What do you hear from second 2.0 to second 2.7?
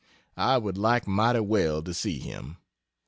him.